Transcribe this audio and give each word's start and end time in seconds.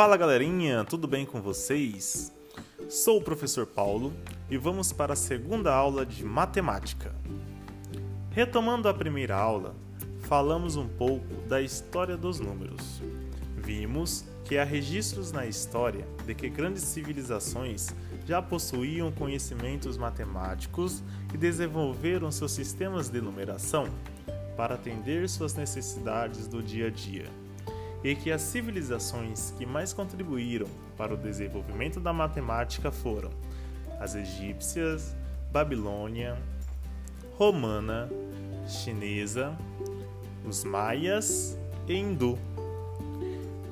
Fala 0.00 0.16
galerinha, 0.16 0.82
tudo 0.82 1.06
bem 1.06 1.26
com 1.26 1.42
vocês? 1.42 2.32
Sou 2.88 3.18
o 3.18 3.22
professor 3.22 3.66
Paulo 3.66 4.14
e 4.48 4.56
vamos 4.56 4.94
para 4.94 5.12
a 5.12 5.16
segunda 5.16 5.74
aula 5.74 6.06
de 6.06 6.24
matemática. 6.24 7.14
Retomando 8.30 8.88
a 8.88 8.94
primeira 8.94 9.36
aula, 9.36 9.76
falamos 10.20 10.74
um 10.74 10.88
pouco 10.88 11.26
da 11.46 11.60
história 11.60 12.16
dos 12.16 12.40
números. 12.40 13.02
Vimos 13.58 14.24
que 14.46 14.56
há 14.56 14.64
registros 14.64 15.32
na 15.32 15.44
história 15.44 16.08
de 16.24 16.34
que 16.34 16.48
grandes 16.48 16.84
civilizações 16.84 17.94
já 18.24 18.40
possuíam 18.40 19.12
conhecimentos 19.12 19.98
matemáticos 19.98 21.02
e 21.34 21.36
desenvolveram 21.36 22.32
seus 22.32 22.52
sistemas 22.52 23.10
de 23.10 23.20
numeração 23.20 23.86
para 24.56 24.76
atender 24.76 25.28
suas 25.28 25.52
necessidades 25.52 26.46
do 26.46 26.62
dia 26.62 26.86
a 26.86 26.90
dia 26.90 27.26
e 28.02 28.14
que 28.14 28.30
as 28.30 28.42
civilizações 28.42 29.52
que 29.58 29.66
mais 29.66 29.92
contribuíram 29.92 30.66
para 30.96 31.14
o 31.14 31.16
desenvolvimento 31.16 32.00
da 32.00 32.12
matemática 32.12 32.90
foram 32.90 33.30
as 33.98 34.14
egípcias, 34.14 35.14
Babilônia, 35.52 36.38
romana, 37.36 38.08
chinesa, 38.66 39.56
os 40.46 40.64
maias 40.64 41.58
e 41.86 41.94
hindu. 41.94 42.38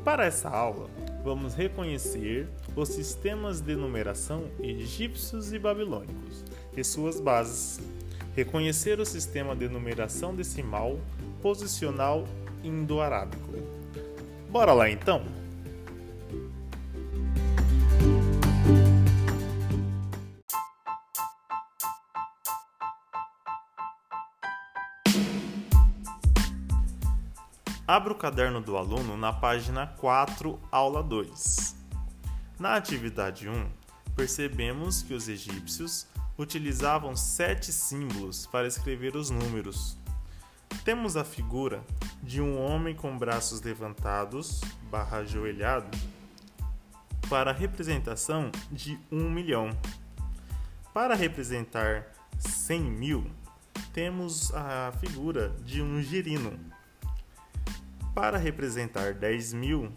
Para 0.04 0.26
essa 0.26 0.48
aula, 0.48 0.88
vamos 1.24 1.54
reconhecer 1.54 2.48
os 2.74 2.88
sistemas 2.88 3.60
de 3.60 3.74
numeração 3.74 4.44
egípcios 4.60 5.52
e 5.52 5.58
babilônicos 5.58 6.44
e 6.76 6.84
suas 6.84 7.20
bases, 7.20 7.80
reconhecer 8.34 9.00
o 9.00 9.06
sistema 9.06 9.54
de 9.54 9.68
numeração 9.68 10.34
decimal 10.34 10.98
posicional 11.40 12.26
indo-arábico 12.62 13.48
Bora 14.48 14.72
lá 14.72 14.88
então? 14.88 15.22
Abra 27.86 28.12
o 28.12 28.16
caderno 28.16 28.60
do 28.60 28.76
aluno 28.76 29.16
na 29.16 29.32
página 29.32 29.86
4, 29.86 30.58
aula 30.70 31.02
2. 31.02 31.76
Na 32.58 32.74
atividade 32.74 33.48
1, 33.48 33.66
percebemos 34.14 35.02
que 35.02 35.14
os 35.14 35.28
egípcios 35.28 36.06
utilizavam 36.36 37.16
sete 37.16 37.72
símbolos 37.72 38.46
para 38.46 38.68
escrever 38.68 39.16
os 39.16 39.30
números. 39.30 39.96
Temos 40.84 41.16
a 41.16 41.24
figura 41.24 41.84
de 42.22 42.40
um 42.40 42.58
homem 42.58 42.94
com 42.94 43.16
braços 43.16 43.60
levantados, 43.60 44.60
barra 44.90 45.18
ajoelhado, 45.18 45.96
para 47.28 47.50
a 47.50 47.54
representação 47.54 48.50
de 48.72 48.98
um 49.12 49.30
milhão. 49.30 49.70
Para 50.94 51.14
representar 51.14 52.06
cem 52.38 52.80
mil, 52.80 53.30
temos 53.92 54.52
a 54.54 54.92
figura 54.98 55.50
de 55.64 55.82
um 55.82 56.02
girino. 56.02 56.58
Para 58.14 58.38
representar 58.38 59.14
dez 59.14 59.52
mil, 59.52 59.92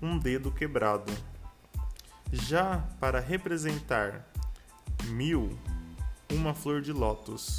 um 0.00 0.18
dedo 0.18 0.52
quebrado. 0.52 1.12
Já 2.30 2.78
para 3.00 3.20
representar 3.20 4.26
mil, 5.06 5.58
uma 6.30 6.54
flor 6.54 6.80
de 6.80 6.92
lótus. 6.92 7.58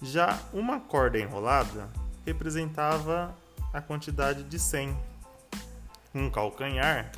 Já 0.00 0.38
uma 0.52 0.78
corda 0.78 1.18
enrolada 1.18 1.88
representava 2.24 3.34
a 3.72 3.80
quantidade 3.80 4.44
de 4.44 4.58
100, 4.58 4.96
um 6.14 6.30
calcanhar 6.30 7.10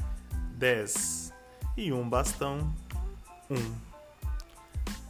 10 0.56 1.32
e 1.76 1.92
um 1.92 2.08
bastão 2.08 2.74
1. 3.50 3.90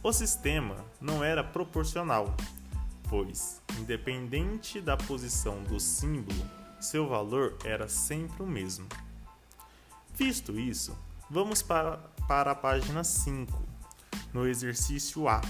O 0.03 0.11
sistema 0.11 0.75
não 0.99 1.23
era 1.23 1.43
proporcional, 1.43 2.35
pois, 3.09 3.61
independente 3.79 4.81
da 4.81 4.97
posição 4.97 5.61
do 5.63 5.79
símbolo, 5.79 6.43
seu 6.79 7.07
valor 7.07 7.57
era 7.63 7.87
sempre 7.87 8.41
o 8.41 8.47
mesmo. 8.47 8.87
Visto 10.13 10.59
isso, 10.59 10.97
vamos 11.29 11.61
para, 11.61 11.97
para 12.27 12.51
a 12.51 12.55
página 12.55 13.03
5, 13.03 13.61
no 14.33 14.47
exercício 14.47 15.27
A. 15.27 15.41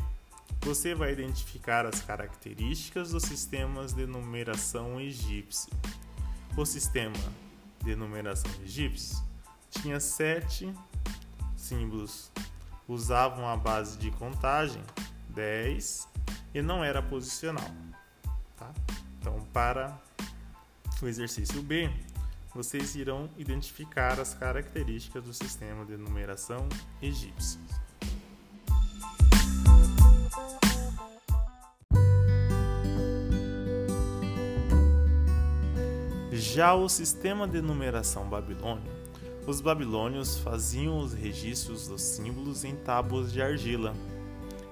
você 0.62 0.95
vai 0.95 1.12
identificar 1.12 1.87
as 1.87 2.01
características 2.01 3.11
dos 3.12 3.23
sistemas 3.23 3.93
de 3.93 4.06
numeração 4.06 5.01
egípcio. 5.01 5.73
O 6.56 6.65
sistema 6.65 7.15
de 7.84 7.95
numeração 7.95 8.51
egípcio 8.62 9.23
tinha 9.71 10.01
sete 10.01 10.73
símbolos, 11.56 12.31
usavam 12.87 13.49
a 13.49 13.56
base 13.56 13.97
de 13.99 14.11
contagem 14.12 14.83
10 15.31 16.09
e 16.55 16.62
não 16.62 16.83
era 16.83 17.03
posicional. 17.03 17.71
Tá? 18.56 18.73
Então, 19.21 19.47
para 19.53 19.99
o 21.00 21.06
exercício 21.06 21.62
B, 21.62 21.91
vocês 22.55 22.95
irão 22.95 23.29
identificar 23.37 24.19
as 24.19 24.35
características 24.35 25.25
do 25.25 25.33
sistema 25.33 25.85
de 25.85 25.97
numeração 25.97 26.69
egípcio. 27.01 27.61
Já 36.33 36.75
o 36.75 36.89
sistema 36.89 37.47
de 37.47 37.61
numeração 37.61 38.29
babilônio, 38.29 38.93
os 39.47 39.61
babilônios 39.61 40.39
faziam 40.39 40.99
os 40.99 41.13
registros 41.13 41.89
dos 41.89 42.03
símbolos 42.03 42.65
em 42.65 42.77
tábuas 42.77 43.33
de 43.33 43.41
argila. 43.41 43.95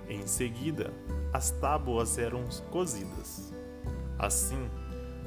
Em 0.08 0.26
seguida, 0.26 0.92
as 1.32 1.50
tábuas 1.50 2.18
eram 2.18 2.44
cozidas. 2.70 3.52
Assim, 4.18 4.68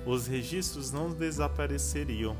os 0.06 0.28
registros 0.28 0.92
não 0.92 1.10
desapareceriam. 1.10 2.36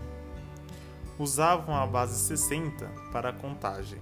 Usavam 1.18 1.76
a 1.76 1.86
base 1.86 2.18
60 2.18 2.88
para 3.12 3.30
a 3.30 3.34
contagem 3.34 4.00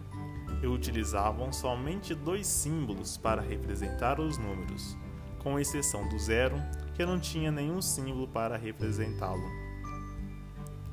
e 0.62 0.68
utilizavam 0.68 1.52
somente 1.52 2.14
dois 2.14 2.48
símbolos 2.48 3.18
para 3.18 3.42
representar 3.42 4.20
os 4.20 4.38
números, 4.38 4.96
com 5.40 5.60
exceção 5.60 6.08
do 6.08 6.18
zero, 6.18 6.56
que 6.96 7.06
não 7.06 7.20
tinha 7.20 7.52
nenhum 7.52 7.82
símbolo 7.82 8.28
para 8.28 8.58
representá-lo. 8.58 9.50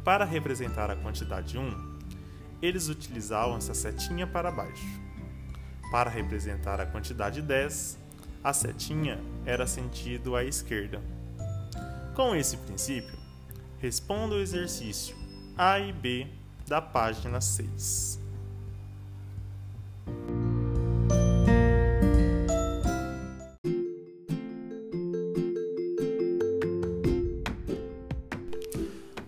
Para 0.05 0.25
representar 0.25 0.91
a 0.91 0.97
quantidade 0.97 1.57
1, 1.57 1.95
eles 2.61 2.89
utilizavam 2.89 3.57
essa 3.57 3.75
setinha 3.75 4.27
para 4.27 4.51
baixo. 4.51 4.87
Para 5.91 6.11
representar 6.11 6.81
a 6.81 6.87
quantidade 6.87 7.41
10, 7.41 7.99
a 8.43 8.53
setinha 8.53 9.19
era 9.47 9.67
sentido 9.67 10.37
à 10.37 10.45
esquerda. 10.45 11.01
Com 12.15 12.37
esse 12.37 12.57
princípio, 12.57 13.19
responda 13.81 14.37
o 14.37 14.41
exercício 14.41 15.17
A 15.59 15.81
e 15.81 15.93
B 15.93 16.29
da 16.65 16.81
página 16.81 17.41
6. 17.41 18.21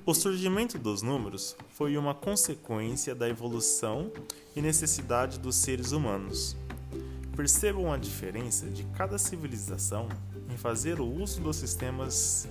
O 0.04 0.14
surgimento 0.14 0.78
dos 0.78 1.02
números 1.02 1.56
foi 1.70 1.96
uma 1.96 2.14
consequência 2.14 3.16
da 3.16 3.28
evolução 3.28 4.12
e 4.54 4.62
necessidade 4.62 5.40
dos 5.40 5.56
seres 5.56 5.90
humanos. 5.90 6.56
Percebam 7.34 7.92
a 7.92 7.96
diferença 7.96 8.70
de 8.70 8.84
cada 8.96 9.18
civilização 9.18 10.08
em 10.48 10.56
fazer 10.56 11.00
o 11.00 11.20
uso 11.20 11.40
dos 11.40 11.56
sistemas 11.56 12.48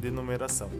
de 0.00 0.10
numeração. 0.10 0.70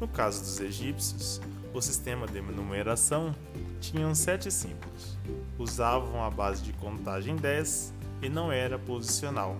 No 0.00 0.08
caso 0.08 0.40
dos 0.40 0.60
egípcios, 0.60 1.40
o 1.72 1.80
sistema 1.80 2.26
de 2.26 2.40
numeração 2.40 3.34
tinha 3.80 4.14
sete 4.14 4.50
símbolos. 4.50 5.16
Usavam 5.58 6.24
a 6.24 6.30
base 6.30 6.62
de 6.62 6.72
contagem 6.72 7.36
10 7.36 7.92
e 8.22 8.28
não 8.28 8.50
era 8.52 8.78
posicional. 8.78 9.56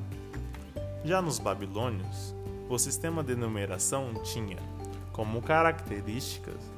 Já 1.05 1.21
nos 1.21 1.39
babilônios, 1.39 2.35
O 2.69 2.79
sistema 2.79 3.23
de 3.23 3.35
numeração 3.35 4.15
tinha 4.25 4.57
como 5.13 5.43
características 5.43 6.73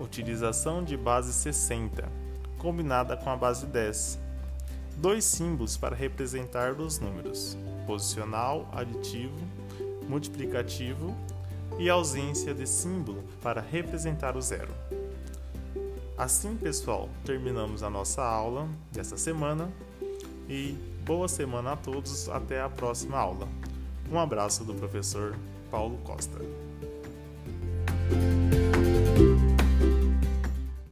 utilização 0.00 0.82
de 0.82 0.96
base 0.96 1.32
60, 1.32 2.08
combinada 2.56 3.16
com 3.16 3.30
a 3.30 3.36
base 3.36 3.66
10. 3.66 4.18
Dois 4.96 5.24
símbolos 5.24 5.76
para 5.76 5.94
representar 5.94 6.72
os 6.72 6.98
números: 6.98 7.56
posicional, 7.86 8.68
aditivo, 8.72 9.36
multiplicativo 10.08 11.14
e 11.78 11.88
ausência 11.88 12.54
de 12.54 12.66
símbolo 12.66 13.22
para 13.42 13.60
representar 13.60 14.36
o 14.36 14.42
zero. 14.42 14.72
Assim, 16.16 16.56
pessoal, 16.56 17.08
terminamos 17.24 17.82
a 17.82 17.90
nossa 17.90 18.22
aula 18.24 18.68
dessa 18.90 19.16
semana 19.16 19.70
e 20.48 20.74
boa 21.04 21.28
semana 21.28 21.72
a 21.72 21.76
todos. 21.76 22.28
Até 22.28 22.60
a 22.60 22.68
próxima 22.68 23.16
aula. 23.16 23.48
Um 24.10 24.18
abraço 24.18 24.64
do 24.64 24.74
professor 24.74 25.36
Paulo 25.70 25.96
Costa. 25.98 26.38